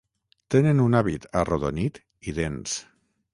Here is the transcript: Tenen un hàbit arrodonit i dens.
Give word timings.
Tenen 0.53 0.79
un 0.85 0.97
hàbit 0.99 1.27
arrodonit 1.41 2.01
i 2.33 2.35
dens. 2.41 2.81